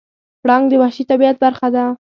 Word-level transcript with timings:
پړانګ 0.41 0.65
د 0.69 0.73
وحشي 0.81 1.03
طبیعت 1.11 1.37
برخه 1.43 1.67
ده. 1.75 1.85